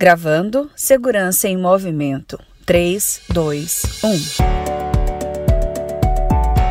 [0.00, 2.38] Gravando Segurança em Movimento.
[2.64, 4.48] 3, 2, 1.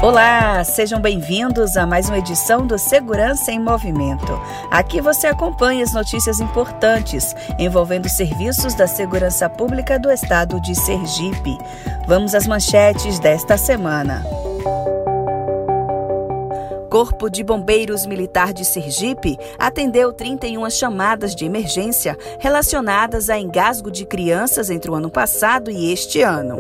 [0.02, 4.32] Olá, sejam bem-vindos a mais uma edição do Segurança em Movimento.
[4.71, 11.57] Aqui você acompanha as notícias importantes envolvendo serviços da segurança pública do estado de Sergipe.
[12.07, 14.23] Vamos às manchetes desta semana.
[16.90, 24.06] Corpo de Bombeiros Militar de Sergipe atendeu 31 chamadas de emergência relacionadas a engasgo de
[24.06, 26.58] crianças entre o ano passado e este ano.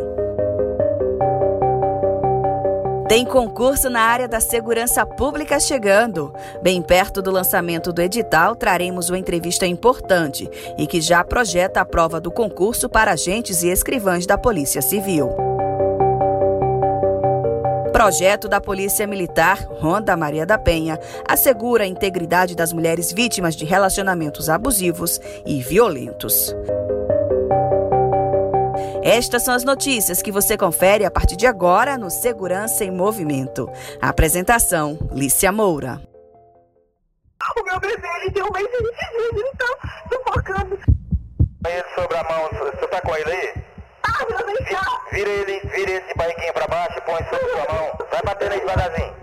[3.07, 6.33] Tem concurso na área da segurança pública chegando.
[6.61, 11.85] Bem perto do lançamento do edital, traremos uma entrevista importante e que já projeta a
[11.85, 15.29] prova do concurso para agentes e escrivães da Polícia Civil.
[17.97, 23.65] Projeto da Polícia Militar, Ronda Maria da Penha, assegura a integridade das mulheres vítimas de
[23.65, 26.55] relacionamentos abusivos e violentos.
[29.01, 33.67] Estas são as notícias que você confere a partir de agora no Segurança em Movimento.
[33.99, 35.99] A apresentação, Lícia Moura.
[37.57, 40.79] O meu bebê, ele tem um mês e 20 dias, ele tá sufocando.
[41.65, 43.66] Aí sobre a mão, você tá com ele aí?
[45.11, 47.97] Vira ele, vira ele de barriguinha pra baixo e põe sobre sua mão.
[48.11, 49.15] Vai batendo aí devagarzinho.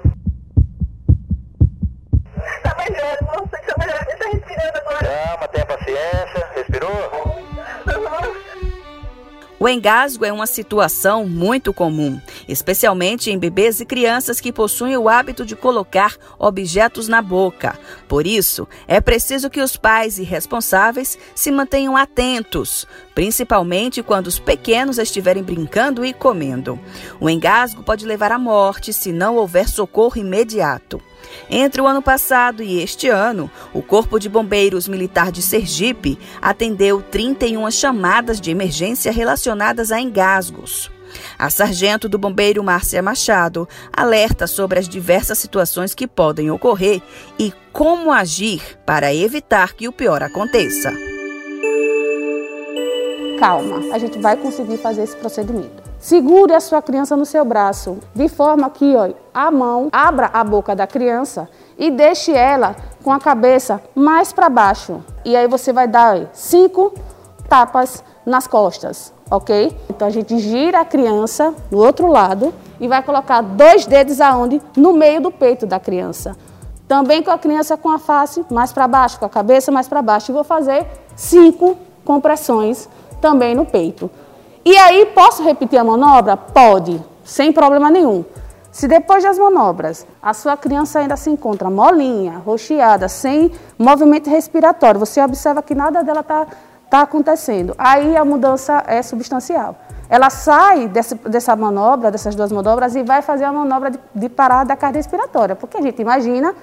[2.62, 4.06] Tá melhor, não sei se tá melhor.
[4.08, 5.06] Ele tá respirando agora.
[5.06, 6.43] Calma, tenha paciência.
[9.64, 15.08] O engasgo é uma situação muito comum, especialmente em bebês e crianças que possuem o
[15.08, 17.74] hábito de colocar objetos na boca.
[18.06, 24.38] Por isso, é preciso que os pais e responsáveis se mantenham atentos, principalmente quando os
[24.38, 26.78] pequenos estiverem brincando e comendo.
[27.18, 31.00] O engasgo pode levar à morte se não houver socorro imediato.
[31.48, 37.02] Entre o ano passado e este ano, o Corpo de Bombeiros Militar de Sergipe atendeu
[37.02, 40.90] 31 chamadas de emergência relacionadas a engasgos.
[41.38, 47.00] A sargento do bombeiro Márcia Machado alerta sobre as diversas situações que podem ocorrer
[47.38, 50.92] e como agir para evitar que o pior aconteça.
[53.38, 55.83] Calma, a gente vai conseguir fazer esse procedimento.
[56.04, 60.44] Segure a sua criança no seu braço, de forma que ó, a mão abra a
[60.44, 61.48] boca da criança
[61.78, 65.02] e deixe ela com a cabeça mais para baixo.
[65.24, 66.92] E aí você vai dar ó, cinco
[67.48, 69.74] tapas nas costas, ok?
[69.88, 74.60] Então a gente gira a criança do outro lado e vai colocar dois dedos aonde?
[74.76, 76.36] No meio do peito da criança.
[76.86, 80.02] Também com a criança com a face mais para baixo, com a cabeça mais para
[80.02, 80.30] baixo.
[80.30, 80.86] E vou fazer
[81.16, 82.90] cinco compressões
[83.22, 84.10] também no peito.
[84.66, 86.38] E aí, posso repetir a manobra?
[86.38, 88.24] Pode, sem problema nenhum.
[88.72, 94.98] Se depois das manobras a sua criança ainda se encontra molinha, rocheada, sem movimento respiratório,
[94.98, 96.46] você observa que nada dela está
[96.88, 99.76] tá acontecendo, aí a mudança é substancial.
[100.08, 104.68] Ela sai dessa, manobra, dessas duas manobras, e vai fazer a manobra de, de parada
[104.68, 106.54] da carga respiratória, porque a gente imagina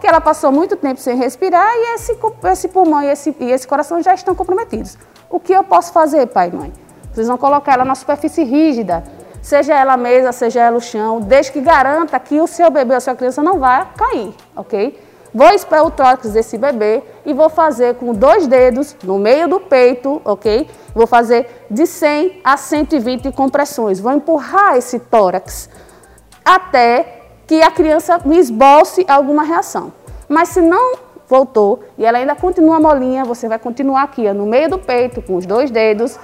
[0.00, 3.66] que ela passou muito tempo sem respirar e esse, esse pulmão e esse, e esse
[3.66, 4.96] coração já estão comprometidos.
[5.28, 6.89] O que eu posso fazer, pai e mãe?
[7.12, 9.04] Vocês vão colocar ela na superfície rígida,
[9.42, 12.92] seja ela a mesa, seja ela o chão, desde que garanta que o seu bebê
[12.92, 14.98] ou a sua criança não vai cair, ok?
[15.32, 19.60] Vou esperar o tórax desse bebê e vou fazer com dois dedos no meio do
[19.60, 20.68] peito, ok?
[20.92, 24.00] Vou fazer de 100 a 120 compressões.
[24.00, 25.70] Vou empurrar esse tórax
[26.44, 29.92] até que a criança me esboce alguma reação.
[30.28, 30.94] Mas se não
[31.28, 35.22] voltou e ela ainda continua molinha, você vai continuar aqui, ó, no meio do peito,
[35.22, 36.18] com os dois dedos,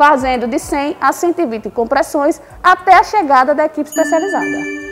[0.00, 4.89] fazendo de 100 a 120 compressões até a chegada da equipe especializada.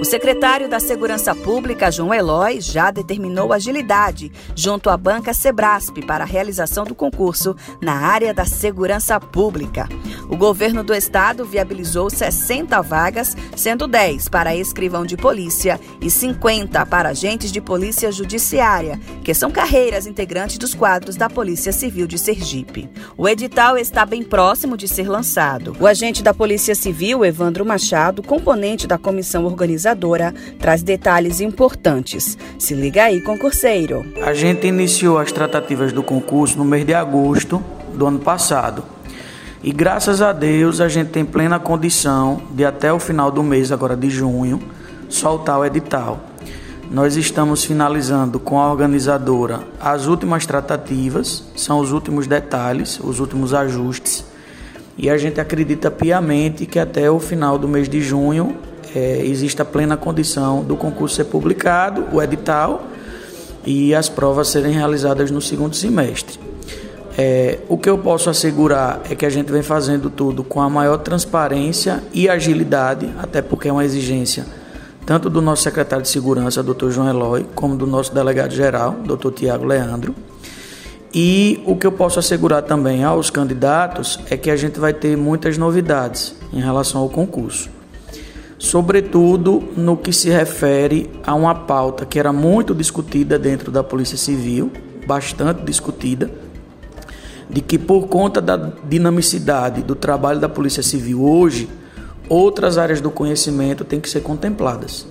[0.00, 6.24] O secretário da Segurança Pública, João Eloy, já determinou agilidade junto à banca Sebrasp para
[6.24, 9.86] a realização do concurso na área da segurança pública.
[10.30, 16.86] O governo do estado viabilizou 60 vagas, sendo 10 para escrivão de polícia e 50
[16.86, 22.18] para agentes de polícia judiciária, que são carreiras integrantes dos quadros da Polícia Civil de
[22.18, 22.88] Sergipe.
[23.18, 25.76] O edital está bem próximo de ser lançado.
[25.78, 29.89] O agente da Polícia Civil, Evandro Machado, componente da comissão organizadora,
[30.58, 32.36] traz detalhes importantes.
[32.58, 34.04] Se liga aí, concurseiro.
[34.22, 37.62] A gente iniciou as tratativas do concurso no mês de agosto
[37.94, 38.84] do ano passado.
[39.62, 43.70] E graças a Deus a gente tem plena condição de até o final do mês,
[43.70, 44.60] agora de junho,
[45.08, 46.18] soltar o edital.
[46.90, 53.52] Nós estamos finalizando com a organizadora as últimas tratativas, são os últimos detalhes, os últimos
[53.52, 54.24] ajustes.
[54.98, 58.56] E a gente acredita piamente que até o final do mês de junho
[58.94, 62.86] é, existe a plena condição do concurso ser publicado, o edital,
[63.64, 66.38] e as provas serem realizadas no segundo semestre.
[67.18, 70.70] É, o que eu posso assegurar é que a gente vem fazendo tudo com a
[70.70, 74.46] maior transparência e agilidade, até porque é uma exigência
[75.04, 76.90] tanto do nosso secretário de Segurança, Dr.
[76.90, 79.32] João Eloy, como do nosso delegado-geral, Dr.
[79.32, 80.14] Tiago Leandro.
[81.12, 85.16] E o que eu posso assegurar também aos candidatos é que a gente vai ter
[85.16, 87.68] muitas novidades em relação ao concurso.
[88.60, 94.18] Sobretudo no que se refere a uma pauta que era muito discutida dentro da Polícia
[94.18, 94.70] Civil,
[95.06, 96.30] bastante discutida,
[97.48, 101.70] de que por conta da dinamicidade do trabalho da Polícia Civil hoje,
[102.28, 105.06] outras áreas do conhecimento têm que ser contempladas.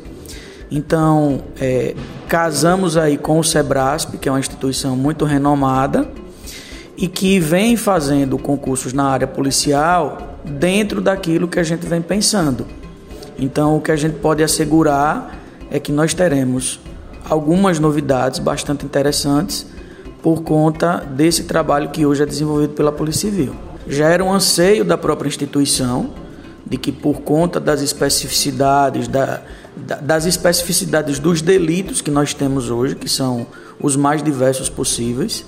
[0.69, 1.95] Então, é,
[2.27, 6.07] casamos aí com o Sebrasp, que é uma instituição muito renomada
[6.95, 12.77] e que vem fazendo concursos na área policial dentro daquilo que a gente vem pensando.
[13.39, 15.39] Então, o que a gente pode assegurar
[15.71, 16.79] é que nós teremos
[17.29, 19.65] algumas novidades bastante interessantes
[20.21, 23.55] por conta desse trabalho que hoje é desenvolvido pela Polícia Civil.
[23.87, 26.11] Já era um anseio da própria instituição
[26.65, 29.41] de que por conta das especificidades da,
[29.75, 33.47] da, das especificidades dos delitos que nós temos hoje, que são
[33.79, 35.45] os mais diversos possíveis,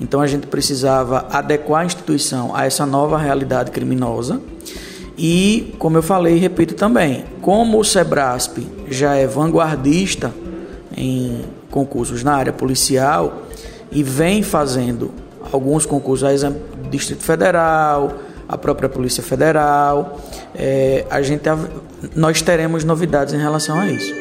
[0.00, 4.40] então a gente precisava adequar a instituição a essa nova realidade criminosa.
[5.22, 8.56] E, como eu falei e repito também, como o Sebrasp
[8.88, 10.32] já é vanguardista
[10.96, 13.42] em concursos na área policial,
[13.92, 15.12] e vem fazendo
[15.52, 18.14] alguns concursos, a exemplo do Distrito Federal,
[18.48, 20.18] a própria Polícia Federal.
[20.54, 21.42] É, a gente,
[22.16, 24.14] nós teremos novidades em relação a isso.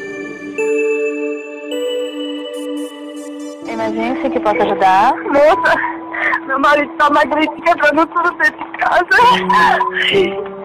[3.65, 5.13] Emergência que possa ajudar?
[5.15, 5.75] Moça,
[6.45, 9.07] meu marido está na gripe quebrando tudo dentro de casa.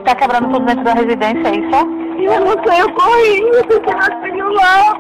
[0.05, 2.05] Está quebrando tudo dentro da residência, é isso?
[2.21, 4.99] Eu não sei, eu corri, eu fiquei na celular,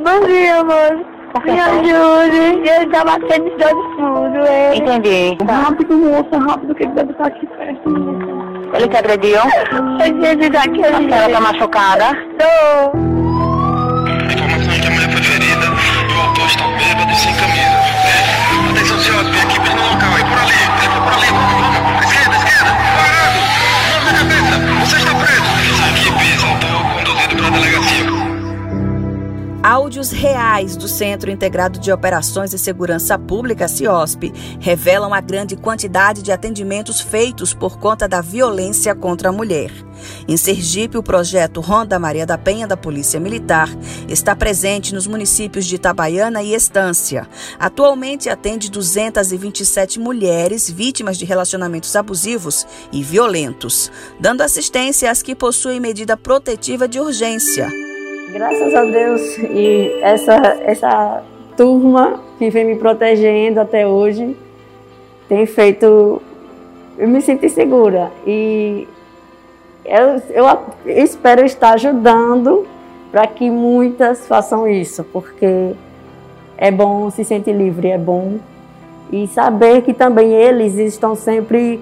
[0.00, 1.06] Bom dia, mãe.
[1.44, 2.68] Me ajude.
[2.68, 4.74] Ele tá batendo de fundo, é.
[4.74, 5.38] Entendi.
[5.48, 8.76] Rápido, moça, rápido, que ele deve estar aqui perto, moça.
[8.76, 9.40] Ele te agrediu?
[10.04, 10.84] Ele tá aqui.
[10.84, 12.06] A senhora tá machucada?
[12.36, 13.19] Tô.
[29.90, 36.22] Áudios reais do Centro Integrado de Operações e Segurança Pública, CIOSP, revelam a grande quantidade
[36.22, 39.72] de atendimentos feitos por conta da violência contra a mulher.
[40.28, 43.68] Em Sergipe, o projeto Ronda Maria da Penha da Polícia Militar
[44.08, 47.28] está presente nos municípios de Itabaiana e Estância.
[47.58, 53.90] Atualmente atende 227 mulheres vítimas de relacionamentos abusivos e violentos,
[54.20, 57.89] dando assistência às que possuem medida protetiva de urgência.
[58.32, 61.22] Graças a Deus e essa, essa
[61.56, 64.36] turma que vem me protegendo até hoje
[65.28, 66.22] tem feito
[67.00, 68.12] eu me sinto segura.
[68.26, 68.86] E
[69.84, 70.46] eu, eu
[70.84, 72.66] espero estar ajudando
[73.10, 75.72] para que muitas façam isso, porque
[76.58, 78.38] é bom se sentir livre, é bom.
[79.10, 81.80] E saber que também eles estão sempre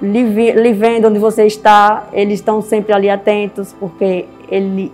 [0.00, 4.92] lhe, lhe vendo onde você está, eles estão sempre ali atentos, porque ele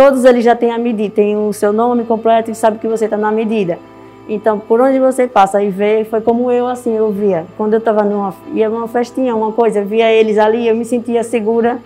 [0.00, 3.04] todos eles já têm a medida, tem o seu nome completo e sabe que você
[3.04, 3.78] está na medida.
[4.26, 7.44] Então, por onde você passa e vê, foi como eu assim, eu via.
[7.54, 11.22] Quando eu estava numa, ia numa festinha, uma coisa, via eles ali, eu me sentia
[11.22, 11.78] segura.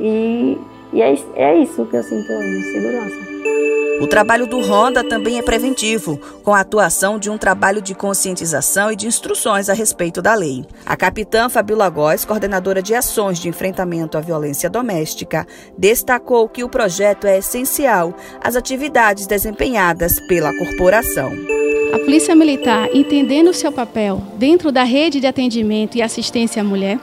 [0.00, 0.58] E,
[0.92, 3.79] e é, é isso que eu sinto hoje, segurança.
[4.00, 8.90] O trabalho do Ronda também é preventivo, com a atuação de um trabalho de conscientização
[8.90, 10.64] e de instruções a respeito da lei.
[10.86, 16.68] A capitã Fabiola Góes, coordenadora de ações de enfrentamento à violência doméstica, destacou que o
[16.68, 21.30] projeto é essencial às atividades desempenhadas pela corporação.
[21.92, 26.64] A Polícia Militar, entendendo o seu papel dentro da rede de atendimento e assistência à
[26.64, 26.98] mulher,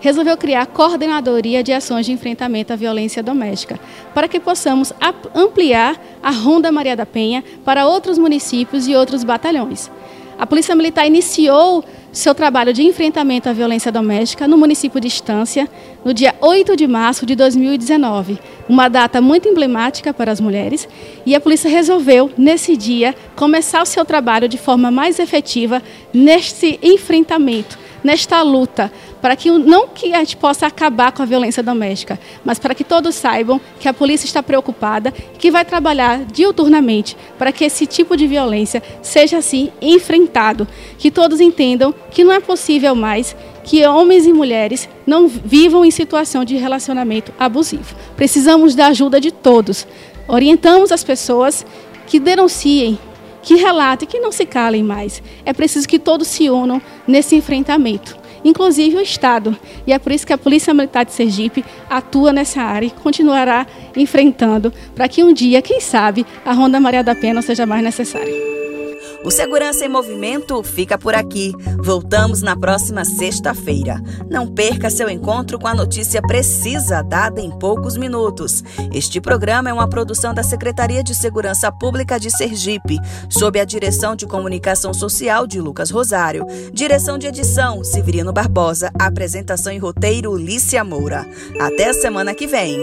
[0.00, 3.78] resolveu criar a Coordenadoria de Ações de Enfrentamento à Violência Doméstica,
[4.14, 4.92] para que possamos
[5.34, 9.90] ampliar a Ronda Maria da Penha para outros municípios e outros batalhões.
[10.38, 15.68] A Polícia Militar iniciou seu trabalho de enfrentamento à violência doméstica no município de Estância,
[16.02, 20.88] no dia 8 de março de 2019, uma data muito emblemática para as mulheres,
[21.26, 26.80] e a polícia resolveu, nesse dia, começar o seu trabalho de forma mais efetiva neste
[26.82, 32.18] enfrentamento nesta luta, para que não que a gente possa acabar com a violência doméstica,
[32.44, 37.16] mas para que todos saibam que a polícia está preocupada e que vai trabalhar diuturnamente
[37.38, 40.66] para que esse tipo de violência seja assim enfrentado,
[40.98, 45.90] que todos entendam que não é possível mais que homens e mulheres não vivam em
[45.90, 47.94] situação de relacionamento abusivo.
[48.16, 49.86] Precisamos da ajuda de todos.
[50.26, 51.64] Orientamos as pessoas
[52.06, 52.98] que denunciem
[53.42, 55.22] que relatem, que não se calem mais.
[55.44, 59.56] É preciso que todos se unam nesse enfrentamento inclusive o Estado.
[59.86, 63.66] E é por isso que a Polícia Militar de Sergipe atua nessa área e continuará
[63.96, 68.59] enfrentando para que um dia, quem sabe, a Ronda Maria da não seja mais necessária.
[69.22, 71.52] O Segurança em Movimento fica por aqui.
[71.78, 74.00] Voltamos na próxima sexta-feira.
[74.30, 78.64] Não perca seu encontro com a notícia precisa dada em poucos minutos.
[78.92, 82.98] Este programa é uma produção da Secretaria de Segurança Pública de Sergipe,
[83.28, 89.72] sob a direção de comunicação social de Lucas Rosário, direção de edição Severino Barbosa, apresentação
[89.72, 91.26] e roteiro Lícia Moura.
[91.60, 92.80] Até a semana que vem.